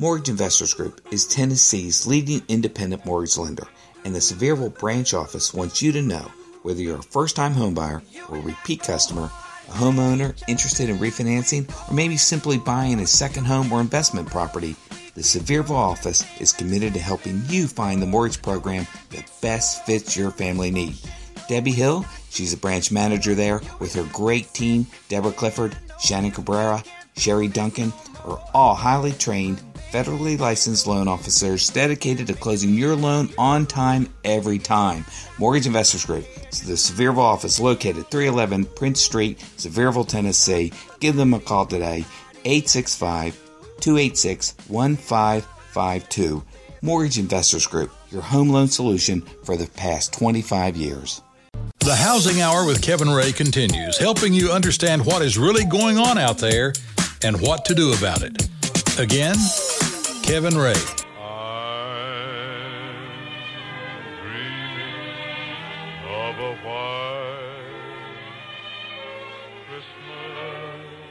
[0.00, 3.66] Mortgage Investors Group is Tennessee's leading independent mortgage lender,
[4.02, 8.00] and the Sevierville branch office wants you to know whether you're a first time homebuyer
[8.30, 9.24] or a repeat customer,
[9.68, 14.74] a homeowner interested in refinancing, or maybe simply buying a second home or investment property.
[15.16, 20.16] The Sevierville office is committed to helping you find the mortgage program that best fits
[20.16, 20.96] your family need.
[21.46, 26.82] Debbie Hill, she's a branch manager there with her great team, Deborah Clifford, Shannon Cabrera,
[27.18, 27.92] Sherry Duncan,
[28.24, 34.08] are all highly trained, federally licensed loan officers dedicated to closing your loan on time
[34.24, 35.04] every time.
[35.38, 40.72] Mortgage Investors Group is the Sevierville office located 311 Prince Street, Sevierville, Tennessee.
[41.00, 42.04] Give them a call today,
[42.44, 43.34] 865
[43.80, 46.44] 286 1552.
[46.82, 51.20] Mortgage Investors Group, your home loan solution for the past 25 years.
[51.80, 56.18] The Housing Hour with Kevin Ray continues, helping you understand what is really going on
[56.18, 56.72] out there
[57.22, 58.48] and what to do about it.
[59.00, 59.34] Again,
[60.22, 60.74] Kevin Ray.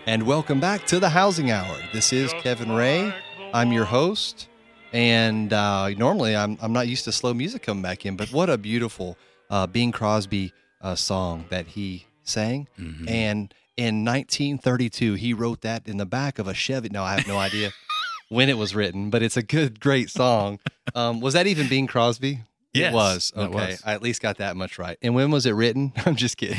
[0.05, 1.65] And welcome back to the Housing Hour.
[1.91, 3.11] This is Kevin Ray.
[3.55, 4.49] I'm your host.
[4.93, 8.51] And uh, normally I'm, I'm not used to slow music coming back in, but what
[8.51, 9.17] a beautiful
[9.49, 12.67] uh, Bing Crosby uh, song that he sang.
[12.77, 13.09] Mm-hmm.
[13.09, 16.89] And in 1932, he wrote that in the back of a Chevy.
[16.89, 17.71] No, I have no idea
[18.29, 20.59] when it was written, but it's a good, great song.
[20.93, 22.41] Um, was that even Bing Crosby?
[22.73, 23.33] Yes, it was.
[23.37, 23.55] Okay.
[23.55, 23.81] was.
[23.85, 24.97] I at least got that much right.
[25.01, 25.93] And when was it written?
[26.05, 26.57] I'm just kidding.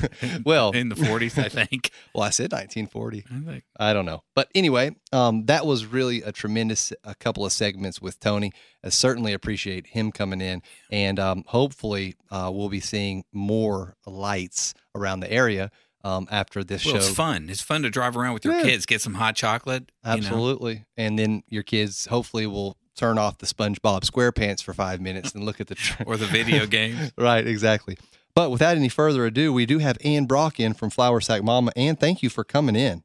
[0.46, 1.90] well, in the 40s, I think.
[2.14, 3.26] well, I said 1940.
[3.30, 3.64] I think.
[3.78, 4.22] I don't know.
[4.34, 8.50] But anyway, um, that was really a tremendous a couple of segments with Tony.
[8.82, 10.62] I certainly appreciate him coming in.
[10.90, 15.70] And um, hopefully, uh, we'll be seeing more lights around the area
[16.04, 16.98] um, after this Well, show.
[16.98, 17.48] it's fun.
[17.50, 18.62] It's fun to drive around with your Yeah.
[18.62, 19.90] kids, get some hot chocolate.
[20.04, 20.16] you know.
[20.16, 20.84] Absolutely.
[20.96, 25.44] And then your kids hopefully will turn off the SpongeBob SquarePants for five minutes and
[25.44, 25.74] look at the.
[25.76, 27.12] Tra- Or the video games.
[27.16, 27.96] right, exactly.
[28.34, 31.70] But without any further ado, we do have Ann Brock in from Flower Sack Mama.
[31.76, 33.02] Ann, thank you for coming in.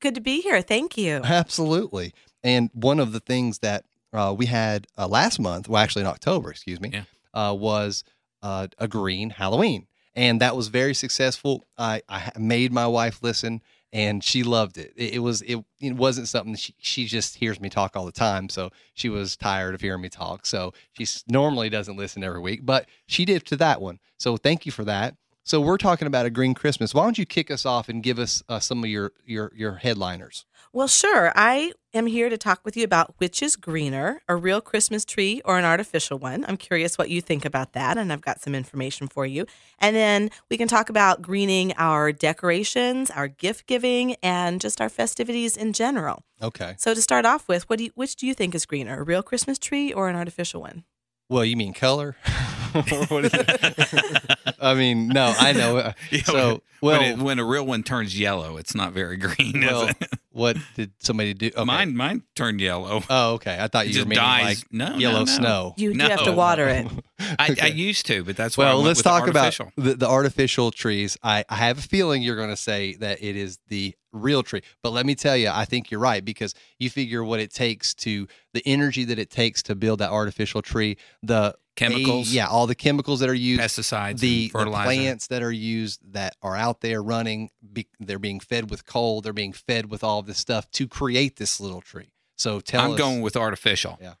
[0.00, 0.60] Good to be here.
[0.62, 1.20] Thank you.
[1.24, 2.12] Absolutely.
[2.42, 6.08] And one of the things that uh, we had uh, last month, well, actually in
[6.08, 7.02] October, excuse me, Yeah.
[7.32, 8.04] uh, was
[8.42, 9.86] uh, a green Halloween.
[10.16, 11.64] And that was very successful.
[11.76, 14.92] I, I made my wife listen and she loved it.
[14.96, 18.12] It, it was it, it wasn't something she, she just hears me talk all the
[18.12, 18.48] time.
[18.48, 20.46] So she was tired of hearing me talk.
[20.46, 24.00] So she normally doesn't listen every week, but she did to that one.
[24.18, 25.16] So thank you for that.
[25.46, 26.94] So we're talking about a green Christmas.
[26.94, 29.74] Why don't you kick us off and give us uh, some of your your your
[29.74, 30.46] headliners?
[30.72, 31.32] Well, sure.
[31.36, 35.42] I am here to talk with you about which is greener, a real Christmas tree
[35.44, 36.46] or an artificial one.
[36.48, 39.44] I'm curious what you think about that, and I've got some information for you.
[39.78, 44.88] And then we can talk about greening our decorations, our gift giving, and just our
[44.88, 46.24] festivities in general.
[46.40, 46.74] Okay.
[46.78, 49.04] So to start off with, what do you, which do you think is greener, a
[49.04, 50.84] real Christmas tree or an artificial one?
[51.28, 52.16] Well, you mean color?
[52.74, 54.54] Or what is it?
[54.60, 55.76] I mean, no, I know.
[55.78, 59.16] Uh, Yeah, So, well, when, it, when a real one turns yellow, it's not very
[59.16, 59.62] green.
[59.62, 59.96] is well, it?
[60.32, 61.46] what did somebody do?
[61.48, 61.64] Okay.
[61.64, 63.02] Mine, mine turned yellow.
[63.08, 63.56] Oh, okay.
[63.60, 64.44] I thought It you were just meaning dies.
[64.44, 65.24] like No, no, yellow no.
[65.26, 65.74] snow.
[65.76, 66.86] You do have to water it.
[67.18, 70.70] I, I used to, but that's Well, let's with the talk about the, the artificial
[70.70, 71.16] trees.
[71.22, 74.62] I, I have a feeling you're going to say that it is the real tree.
[74.82, 77.94] But let me tell you, I think you're right because you figure what it takes
[77.94, 82.32] to the energy that it takes to build that artificial tree, the Chemicals.
[82.32, 86.36] yeah, all the chemicals that are used, pesticides, the, the plants that are used that
[86.40, 90.22] are out there running be, they're being fed with coal they're being fed with all
[90.22, 93.98] this stuff to create this little tree so tell I'm us going with artificial.
[94.00, 94.14] Yeah.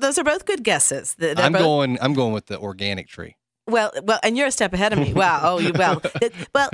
[0.00, 1.14] Those are both good guesses.
[1.18, 4.50] They're i'm both- going i'm going with the organic tree Well, well, and you're a
[4.52, 5.12] step ahead of me.
[5.14, 5.40] Wow.
[5.42, 6.02] Oh, you well.
[6.54, 6.70] Well,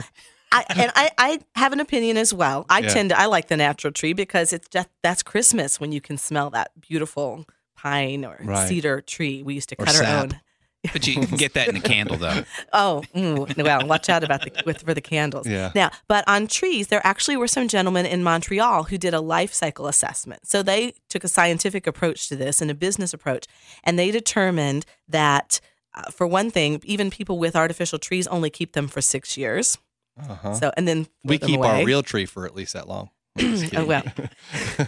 [0.53, 2.67] I, and I, I have an opinion as well.
[2.69, 2.89] I Yeah.
[2.89, 6.19] tend to I like the natural tree because it's just that's Christmas when you can
[6.19, 7.45] smell that beautiful
[7.77, 8.67] pine or Right.
[8.69, 9.43] cedar tree.
[9.45, 10.23] We used to Or cut our sap.
[10.25, 10.41] own.
[10.93, 12.43] But you can get that in a candle, though.
[12.73, 15.47] Oh, mm, well, watch out about the with for the candles.
[15.47, 15.73] Yeah.
[15.75, 19.53] Now, but on trees, there actually were some gentlemen in Montreal who did a life
[19.53, 20.47] cycle assessment.
[20.47, 23.47] So they took a scientific approach to this and a business approach,
[23.85, 25.61] and they determined that,
[25.95, 29.77] uh, for one thing, even people with artificial trees only keep them for six years.
[30.19, 30.55] uh-huh.
[30.55, 33.11] So, and then we keep our real tree for at least that long
[33.77, 34.03] Oh, well.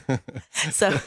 [0.70, 0.98] so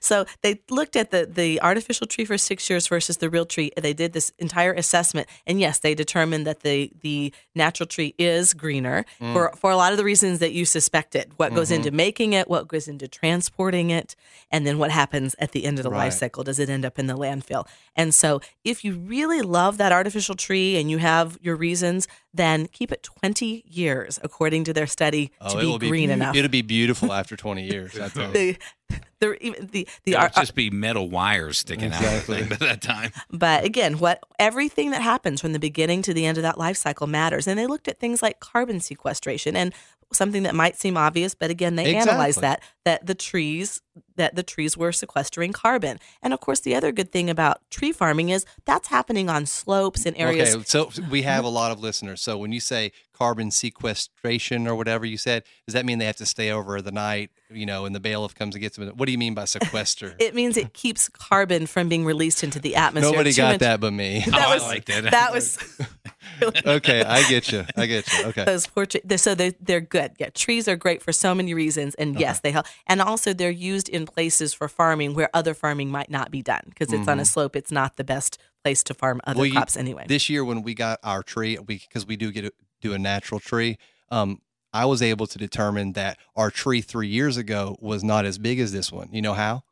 [0.00, 3.70] so they looked at the the artificial tree for six years versus the real tree
[3.80, 8.54] they did this entire assessment and yes they determined that the the natural tree is
[8.54, 9.32] greener Mm.
[9.32, 11.76] for for a lot of the reasons that you suspected what goes Mm-hmm.
[11.76, 14.14] into making it what goes into transporting it
[14.50, 16.04] and then what happens at the end of the Right.
[16.06, 17.66] life cycle does it end up in the landfill
[17.96, 22.66] and so if you really love that artificial tree and you have your reasons then
[22.66, 26.50] keep it 20 years according to their study to Oh, be green be, enough It'll
[26.50, 27.92] be beautiful after 20 years.
[27.92, 28.56] The,
[29.20, 32.36] the even the the It ar- uh, just be metal wires sticking Exactly.
[32.36, 32.42] out.
[32.42, 36.14] I think, By that time, But again, what everything that happens from the beginning to
[36.14, 37.46] the end of that life cycle matters.
[37.46, 39.72] And they looked at things like carbon sequestration and
[40.14, 42.42] something that might seem obvious, but again, they analyzed Exactly.
[42.42, 43.80] that that the trees
[44.16, 45.98] that the trees were sequestering carbon.
[46.22, 50.04] And of course, the other good thing about tree farming is that's happening on slopes
[50.06, 50.54] and areas.
[50.54, 52.20] Okay, so we have a lot of listeners.
[52.20, 56.16] So when you say carbon sequestration or whatever you said, does that mean they have
[56.16, 57.30] to stay over the night?
[57.50, 58.88] You know, and the bailiff comes and gets them.
[58.96, 60.14] What do you mean by sequester?
[60.24, 63.12] It means it keeps carbon from being released into the atmosphere.
[63.12, 64.24] Nobody got much- that but me.
[64.26, 65.10] That Oh, I was, like that.
[65.10, 65.58] That was
[66.66, 67.64] okay, I get you.
[67.76, 68.24] I get you.
[68.26, 68.44] Okay.
[68.44, 71.94] those portrait they're- so they they're good yeah trees are great for so many reasons
[71.94, 75.90] and yes they help and also they're used in places for farming where other farming
[75.90, 78.94] might not be done because it's on a slope it's not the best place to
[78.94, 79.38] farm other Mm-hmm.
[79.38, 82.30] Well, you- crops anyway This year when we got our tree, we because we do
[82.32, 83.78] get a, do a natural tree.
[84.10, 84.40] Um,
[84.72, 88.58] I was able to determine that our tree three years ago was not as big
[88.60, 89.08] as this one.
[89.12, 89.62] You know how?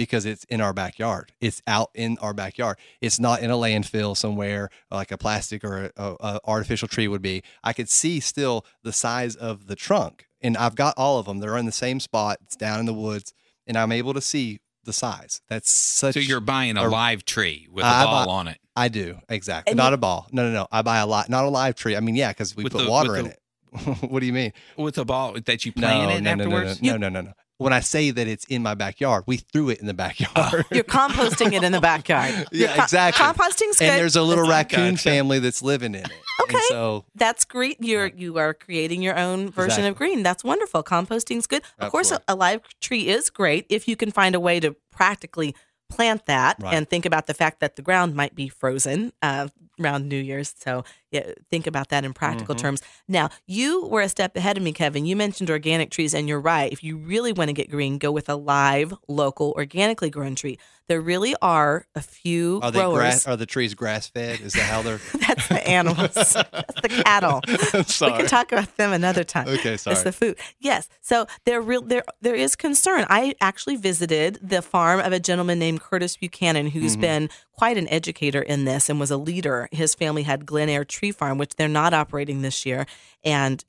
[0.00, 1.30] Because it's in our backyard.
[1.42, 2.78] It's out in our backyard.
[3.02, 7.06] It's not in a landfill somewhere like a plastic or a, a, a artificial tree
[7.06, 7.42] would be.
[7.62, 11.40] I could see still the size of the trunk, and I've got all of them.
[11.40, 12.38] They're in the same spot.
[12.42, 13.34] It's down in the woods,
[13.66, 15.42] and I'm able to see the size.
[15.50, 16.14] That's such.
[16.14, 18.58] so you're buying a a- live tree with a I ball buy- on it.
[18.74, 19.72] I do exactly.
[19.72, 20.28] And not you- a ball.
[20.32, 20.66] No, no, no.
[20.72, 21.28] I buy a lot.
[21.28, 21.94] Not a live tree.
[21.94, 23.36] I mean, yeah, because we put the- water in the- it.
[24.10, 24.54] what do you mean?
[24.78, 26.82] With a ball that you No, plant it no, no, no, no, afterwards.
[26.82, 27.32] no, no, no, no.
[27.60, 30.64] When I say that it's in my backyard, we threw it in the backyard.
[30.70, 33.24] you're composting it in the backyard Yeah, co- exactly.
[33.24, 35.02] composting's good and there's a little That's- raccoon Gotcha.
[35.10, 36.12] family that's living in it.
[36.42, 36.54] Okay.
[36.54, 37.76] And so that's great.
[37.80, 40.22] You're you are creating your own version of green.
[40.22, 40.82] That's wonderful.
[40.82, 41.62] Composting's good.
[41.78, 44.74] Of course, a, a live tree is great if you can find a way to
[44.90, 45.54] practically
[45.90, 46.74] plant that Right.
[46.74, 49.48] and think about the fact that the ground might be frozen uh,
[49.80, 50.54] around New Year's.
[50.58, 52.62] So yeah, think about that in practical Mm-hmm.
[52.62, 52.82] terms.
[53.08, 55.06] Now, you were a step ahead of me, Kevin.
[55.06, 56.72] You mentioned organic trees, and you're right.
[56.72, 60.58] If you really want to get green, go with a live, local, organically grown tree.
[60.86, 62.96] There really are a few are growers.
[62.98, 63.26] grass?
[63.26, 64.40] Are the trees grass fed?
[64.40, 65.00] Is that how they're?
[65.26, 66.14] That's the animals.
[66.14, 67.40] That's the cattle.
[67.48, 69.48] I'm We can talk about them another time.
[69.48, 69.94] Okay, sorry.
[69.94, 70.36] It's the food.
[70.60, 70.88] Yes.
[71.00, 73.04] So there real there there is concern.
[73.08, 77.00] I actually visited the farm of a gentleman named Curtis Buchanan, who's Mm-hmm.
[77.00, 79.68] been quite an educator in this and was a leader.
[79.70, 82.86] His family had Glen Air Tree Farm, which they're not operating this year.
[83.24, 83.64] And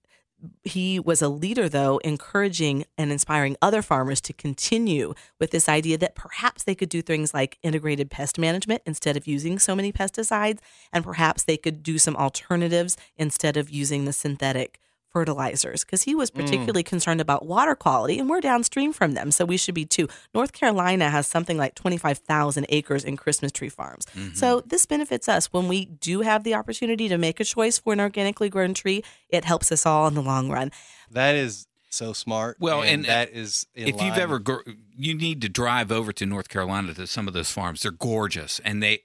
[0.64, 5.98] he was a leader though encouraging and inspiring other farmers to continue with this idea
[5.98, 9.92] that perhaps they could do things like integrated pest management instead of using so many
[9.92, 10.60] pesticides
[10.92, 14.80] and perhaps they could do some alternatives instead of using the synthetic
[15.12, 19.44] fertilizers because he was particularly concerned about water quality and we're downstream from them so
[19.46, 24.06] we should be too north carolina has something like 25000 acres in christmas tree farms
[24.34, 27.94] so this benefits us when we do have the opportunity to make a choice for
[27.94, 30.72] an organically grown tree it helps us all in the long run
[31.12, 32.56] That is so smart.
[32.58, 34.62] Well, and, uh, that is in if you've ever, gr-
[34.98, 37.82] you need to drive over to North Carolina to some of those farms.
[37.82, 39.00] They're gorgeous, and they.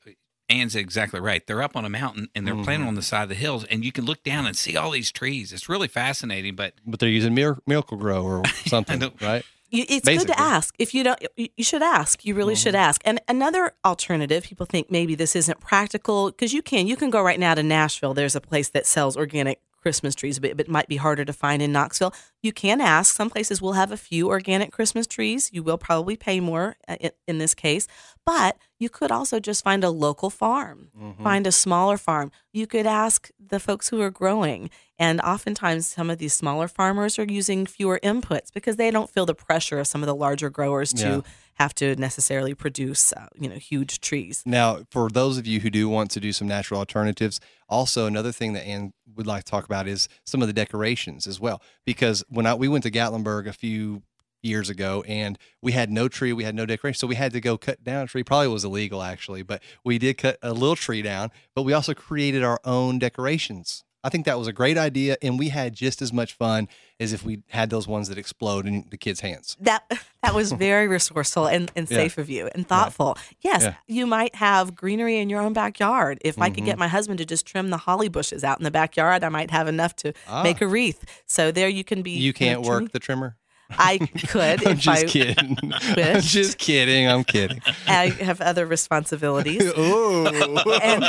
[0.48, 1.44] Ann's exactly right.
[1.46, 2.64] They're up on a mountain and they're Mm-hmm.
[2.64, 4.90] planted on the side of the hills, and you can look down and see all
[4.92, 5.52] these trees.
[5.52, 6.54] It's really fascinating.
[6.54, 9.44] But but they're using Mir- Miracle-Gro or something, right?
[9.70, 10.74] You, it's good to ask.
[10.78, 12.24] If you don't, you you should ask.
[12.24, 13.00] You really should ask.
[13.04, 16.86] And another alternative, people think maybe this isn't practical because you can.
[16.86, 18.14] You can go right now to Nashville.
[18.14, 21.62] There's a place that sells organic Christmas trees, but it might be harder to find
[21.62, 22.14] in Knoxville.
[22.42, 23.14] You can ask.
[23.14, 25.50] Some places will have a few organic Christmas trees.
[25.52, 27.86] You will probably pay more uh, in, in this case,
[28.26, 30.90] but you could also just find a local farm,
[31.22, 32.30] find a smaller farm.
[32.52, 34.68] You could ask the folks who are growing.
[34.98, 39.24] And oftentimes, some of these smaller farmers are using fewer inputs because they don't feel
[39.26, 41.20] the pressure of some of the larger growers to Yeah.
[41.54, 44.42] have to necessarily produce, uh, you know, huge trees.
[44.44, 48.32] Now, for those of you who do want to do some natural alternatives, also another
[48.32, 51.62] thing that Ann would like to talk about is some of the decorations as well.
[51.86, 54.02] Because when I, we went to Gatlinburg a few
[54.46, 57.40] years ago and we had no tree, we had no decoration, so we had to
[57.40, 58.22] go cut down a tree.
[58.22, 61.30] Probably was illegal actually, but we did cut a little tree down.
[61.54, 63.82] But we also created our own decorations.
[64.04, 66.68] I think that was a great idea, and we had just as much fun
[67.00, 69.56] as if we had those ones that explode in the kids' hands.
[69.58, 69.82] That
[70.22, 71.96] that was very resourceful and, and Yeah.
[71.96, 73.18] safe of you and thoughtful.
[73.40, 73.74] Yes, Yeah.
[73.88, 76.18] you might have greenery in your own backyard.
[76.20, 76.66] If I could Mm-hmm.
[76.66, 79.50] get my husband to just trim the holly bushes out in the backyard, I might
[79.50, 80.44] have enough to Ah.
[80.44, 81.04] make a wreath.
[81.26, 82.12] So there you can be.
[82.12, 83.36] You can't work the trimmer.
[83.70, 85.58] I could I'm if just I kidding.
[85.72, 87.08] I'm just kidding.
[87.08, 87.60] I'm kidding.
[87.86, 89.72] I have other responsibilities.
[89.76, 91.04] oh, and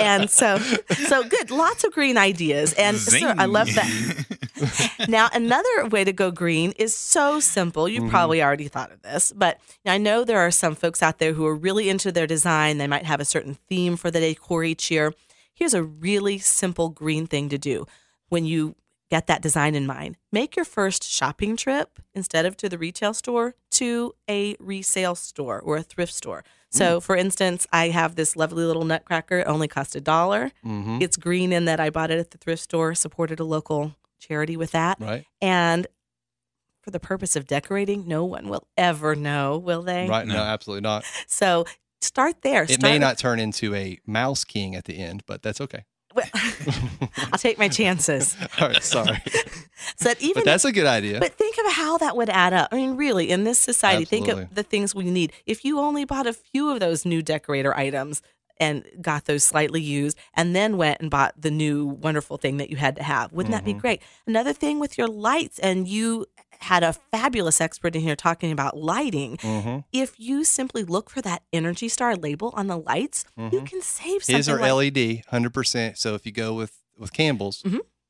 [0.00, 1.50] and so so good.
[1.50, 2.72] Lots of green ideas.
[2.74, 4.26] And so i love that.
[5.08, 7.88] Now another way to go green is so simple.
[7.88, 8.10] You mm-hmm.
[8.10, 11.46] probably already thought of this but i know there are some folks out there who
[11.46, 12.78] are really into their design.
[12.78, 15.14] They might have a certain theme for the decor each year.
[15.54, 17.86] Here's a really simple green thing to do.
[18.28, 18.76] When you
[19.10, 20.16] get that design in mind.
[20.32, 25.60] Make your first shopping trip instead of to the retail store to a resale store
[25.60, 26.44] or a thrift store.
[26.70, 29.38] So, for instance, I have this lovely little nutcracker.
[29.38, 30.52] It only cost a dollar.
[30.62, 30.98] Mm-hmm.
[31.00, 34.54] It's green in that I bought it at the thrift store, supported a local charity
[34.54, 34.98] with that.
[35.00, 35.24] Right.
[35.40, 35.86] And
[36.82, 40.06] for the purpose of decorating, no one will ever know, will they?
[40.08, 40.26] Right.
[40.26, 40.40] No, No.
[40.42, 41.04] absolutely not.
[41.26, 41.64] So
[42.02, 42.64] start there.
[42.64, 45.62] It Start may with- not turn into a mouse king at the end, but that's
[45.62, 45.84] okay.
[47.32, 48.36] I'll take my chances.
[48.60, 48.82] All right.
[48.82, 49.22] Sorry.
[49.96, 51.20] So that even but that's a good idea.
[51.20, 52.68] But think of how that would add up.
[52.72, 55.32] I mean, really, in this society, think of the things we need.
[55.46, 58.20] If you only bought a few of those new decorator items
[58.60, 62.70] and got those slightly used and then went and bought the new wonderful thing that
[62.70, 63.78] you had to have, wouldn't that be Mm-hmm.
[63.80, 64.02] great?
[64.26, 66.26] Another thing with your lights, and you
[66.60, 69.36] had a fabulous expert in here talking about lighting.
[69.38, 69.84] Mhm.
[69.92, 74.24] If you simply look for that Energy Star label on the lights, you can save
[74.24, 74.36] something.
[74.36, 75.98] His are like- LED, hundred percent.
[75.98, 77.62] So if you go with with Campbell's,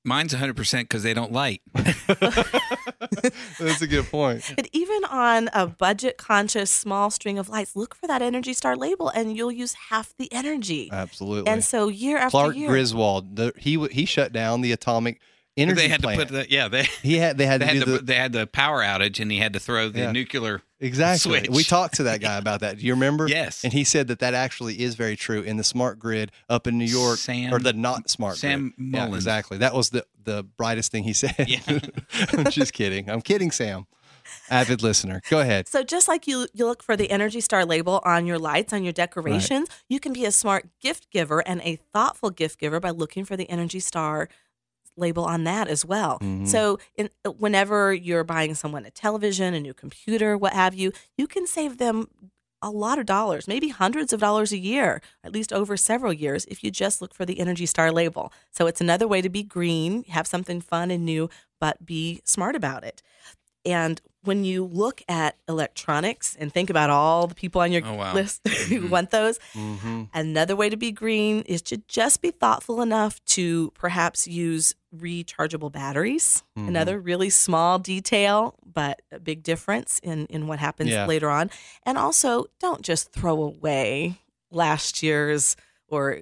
[0.04, 1.60] Mine's 100% because they don't light.
[1.74, 4.52] that's a good point.
[4.56, 8.76] But even on a budget conscious small string of lights, look for that Energy Star
[8.76, 10.88] label and you'll use half the energy.
[10.92, 11.50] Absolutely.
[11.50, 12.68] And so year after Clark year.
[12.68, 15.20] Griswold, the, he he shut down the atomic
[15.58, 16.20] energy they had plant.
[16.20, 18.04] to put the, yeah, they, he had they had they to had do the, the
[18.04, 20.12] they had the power outage and he had to throw the Yeah.
[20.12, 20.62] nuclear.
[20.80, 21.40] exactly.
[21.40, 21.50] switch.
[21.50, 22.78] We talked to that guy about that.
[22.78, 23.26] Do you remember?
[23.28, 23.64] Yes.
[23.64, 26.78] And he said that that actually is very true in the smart grid up in
[26.78, 28.94] New York, Sam- or the not smart Sam grid.
[28.94, 29.16] Yeah, Mullins.
[29.24, 29.58] exactly.
[29.58, 31.34] That was the the brightest thing he said.
[31.48, 31.60] Yeah.
[32.32, 33.08] I'm just kidding.
[33.10, 33.86] I'm kidding, Sam.
[34.50, 35.22] Avid listener.
[35.30, 35.68] Go ahead.
[35.68, 38.82] So just like you you look for the Energy Star label on your lights, on
[38.84, 42.90] your decorations, you can be a smart gift giver and a thoughtful gift giver by
[42.90, 44.28] looking for the Energy Star
[44.98, 46.18] label on that as well.
[46.20, 46.46] Mm-hmm.
[46.46, 51.26] So in, whenever you're buying someone a television, a new computer, what have you, you
[51.26, 52.08] can save them
[52.60, 56.44] a lot of dollars, maybe hundreds of dollars a year, at least over several years,
[56.46, 58.32] if you just look for the Energy Star label.
[58.50, 62.56] So it's another way to be green, have something fun and new, but be smart
[62.56, 63.00] about it.
[63.64, 67.94] And when you look at electronics and think about all the people on your Oh,
[67.94, 68.14] wow.
[68.14, 70.04] list who want those, Mm-hmm.
[70.14, 75.72] another way to be green is to just be thoughtful enough to perhaps use rechargeable
[75.72, 76.42] batteries.
[76.56, 76.68] Mm-hmm.
[76.68, 81.06] Another really small detail, but a big difference in, in what happens Yeah.
[81.06, 81.50] later on.
[81.84, 84.20] And also, don't just throw away
[84.50, 85.56] last year's
[85.90, 86.18] or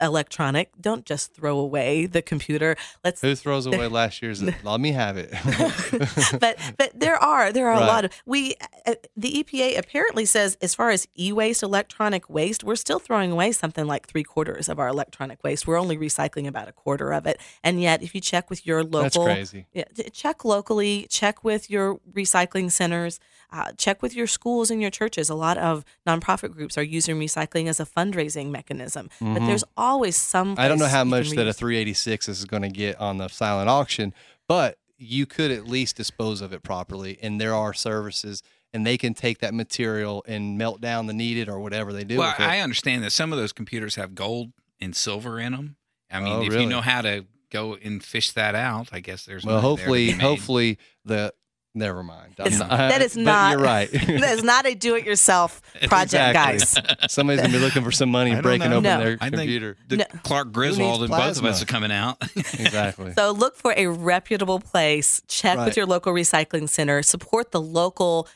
[0.00, 0.70] electronic.
[0.80, 2.76] Don't just throw away the computer.
[3.04, 4.42] Let's Who throws away last year's?
[4.64, 5.30] Let me have it.
[6.40, 7.82] but but there are there are Right.
[7.82, 8.54] a lot of we
[8.86, 13.52] uh, the EPA apparently says as far as e-waste electronic waste we're still throwing away
[13.52, 17.26] something like three quarters of our electronic waste we're only recycling about a quarter of
[17.26, 19.66] it and yet if you check with your local That's crazy.
[19.72, 23.20] yeah, check locally check with your recycling centers
[23.52, 27.18] uh, check with your schools and your churches a lot of nonprofit groups are using
[27.18, 30.60] recycling as a fundraising mechanism but there's always some Mm-hmm.
[30.60, 33.68] I don't know how much that a 386 is going to get on the silent
[33.68, 34.14] auction,
[34.48, 37.18] but you could at least dispose of it properly.
[37.20, 41.48] And there are services, and they can take that material and melt down the needed
[41.48, 42.48] or whatever they do Well, with it.
[42.50, 45.76] I understand that some of those computers have gold and silver in them.
[46.10, 46.62] I mean, Oh, if really?
[46.64, 49.76] you know how to go and fish that out, I guess there's well, money there
[49.76, 50.20] to hopefully, be made.
[50.22, 51.34] hopefully the
[51.76, 52.34] never mind.
[52.38, 53.90] It's- not- that is but not You're right.
[53.92, 56.58] that is not a do-it-yourself project Exactly.
[56.58, 58.76] guys Somebody's gonna be looking for some money breaking know.
[58.78, 58.98] open No.
[59.04, 59.76] their I computer.
[59.88, 60.20] think the No.
[60.24, 62.16] Clark Griswold and both of us are coming out.
[62.36, 63.12] exactly.
[63.12, 65.22] So look for a reputable place.
[65.28, 65.66] Check Right.
[65.66, 67.02] with your local recycling center.
[67.02, 68.26] Support the local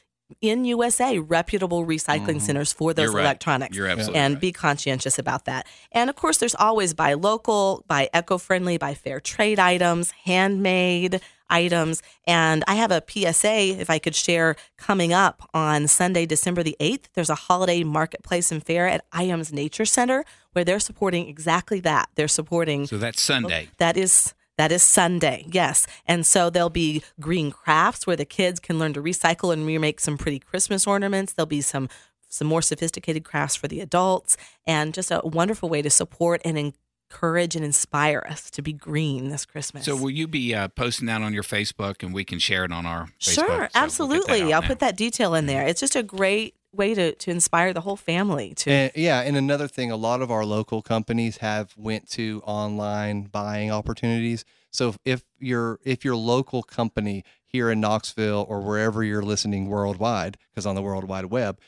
[0.40, 3.11] in USA reputable recycling centers for those Mm-hmm.
[3.12, 3.25] You're right.
[3.25, 3.76] electronics.
[3.76, 4.40] You're absolutely and right.
[4.40, 5.66] be conscientious about that.
[5.90, 11.20] And of course, there's always buy local, buy eco-friendly, buy fair trade items, handmade
[11.50, 12.02] items.
[12.26, 16.76] And I have a PSA, if I could share, coming up on Sunday, December the
[16.80, 17.07] 8th.
[17.14, 22.09] There's a holiday marketplace and fair at Ijams Nature Center where they're supporting exactly that.
[22.14, 23.69] They're supporting so that's Sunday.
[23.78, 25.87] that is that is Sunday, yes.
[26.07, 30.00] And so there'll be green crafts where the kids can learn to recycle and remake
[30.00, 31.33] some pretty Christmas ornaments.
[31.33, 31.88] There'll be some
[32.28, 36.75] some more sophisticated crafts for the adults, and just a wonderful way to support and
[37.10, 39.84] encourage and inspire us to be green this Christmas.
[39.84, 42.72] So will you be uh, posting that on your Facebook and we can share it
[42.72, 43.34] on our Facebook?
[43.34, 44.52] So sure, we'll absolutely.
[44.52, 44.68] I'll now.
[44.68, 45.66] put that detail in there.
[45.66, 49.36] It's just a great way to to inspire the whole family to And yeah, and
[49.36, 54.44] another thing, a lot of our local companies have went to online buying opportunities.
[54.70, 60.38] So if your if your local company here in Knoxville or wherever you're listening worldwide,
[60.50, 61.58] because on the World Wide Web,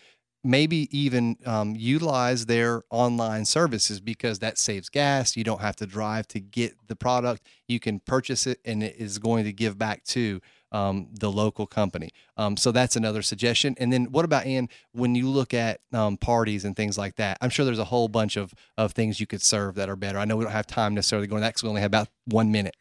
[0.45, 5.37] maybe even um, utilize their online services because that saves gas.
[5.37, 7.47] You don't have to drive to get the product.
[7.69, 10.41] You can purchase it, and it is going to give back to
[10.73, 12.11] um, the local company.
[12.37, 13.75] Um, so that's another suggestion.
[13.79, 14.69] And then what about Ann?
[14.93, 18.09] When you look at um, parties and things like that, I'm sure there's a whole
[18.09, 20.19] bunch of of things you could serve that are better.
[20.19, 22.51] I know we don't have time necessarily going that because we only have about one
[22.51, 22.75] minute.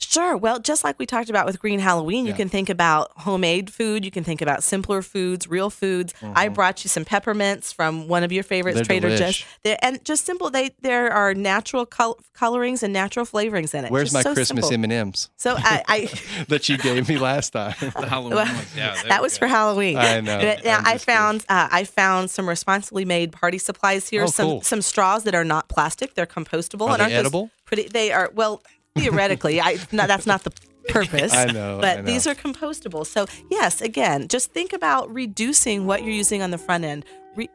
[0.00, 0.36] Sure.
[0.36, 4.04] Well, just like we talked about with Green Halloween, you can think about homemade food.
[4.04, 6.14] You can think about simpler foods, real foods.
[6.22, 8.86] I brought you some peppermints from one of your favorites, Mm-hmm.
[9.00, 9.32] They're Trader.
[9.64, 9.76] Joe's.
[9.82, 10.50] And just simple.
[10.50, 13.90] They there are natural col- colorings and natural flavorings in it.
[13.90, 14.74] Where's Just my so Christmas simple.
[14.74, 16.10] M and M's So I, I
[16.48, 17.74] that you gave me last time?
[17.80, 18.76] The Halloween Well, ones.
[18.76, 19.38] Yeah, that was go.
[19.40, 19.96] for Halloween.
[19.96, 20.38] I know.
[20.40, 21.16] But now I'm I just kidding.
[21.18, 24.22] found uh, I found some responsibly made party supplies here.
[24.22, 24.60] Oh, some cool.
[24.62, 26.88] some straws that are not plastic; they're compostable.
[26.88, 27.50] Are and they edible?
[27.64, 27.88] Pretty.
[27.88, 28.30] They are.
[28.34, 28.62] Well,
[28.96, 30.52] theoretically, I no, that's not the
[30.88, 31.34] purpose.
[31.34, 32.06] I know, But I know.
[32.06, 33.06] these are compostable.
[33.06, 37.04] So yes, again, just think about reducing what you're using on the front end.
[37.36, 37.50] Re-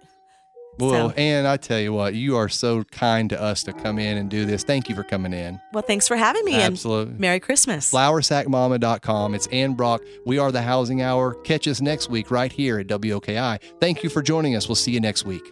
[0.80, 3.98] Well, So- and I tell you what, you are so kind to us to come
[4.00, 4.63] in and do this.
[4.63, 5.60] Thank you for coming in.
[5.74, 6.56] well, thanks for having me.
[6.56, 7.16] Absolutely.
[7.20, 7.92] Merry Christmas.
[7.92, 9.36] flowersackmama.com.
[9.36, 10.02] It's Ann Brock.
[10.25, 11.36] We are the Housing Hour.
[11.44, 13.60] Catch us next week right here at WOKI.
[13.80, 14.68] Thank you for joining us.
[14.68, 15.44] We'll see you next week.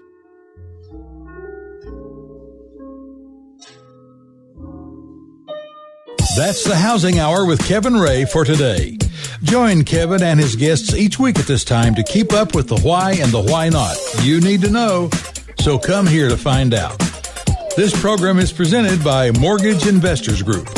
[6.36, 8.98] That's the Housing Hour with Kevin Ray for today.
[9.44, 12.80] Join Kevin and his guests each week at this time to keep up with the
[12.80, 13.98] why and the why not.
[14.22, 15.10] You need to know,
[15.60, 16.98] so come here to find out.
[17.76, 20.70] This program is presented by Mortgage Investors Group.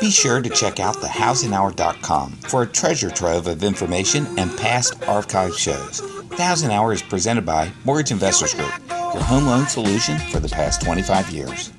[0.00, 5.58] Be sure to check out thehousinghour.com for a treasure trove of information and past archive
[5.58, 6.02] shows.
[6.28, 10.48] The Housing Hour is presented by Mortgage Investors Group, your home loan solution for the
[10.48, 11.72] past 25 years.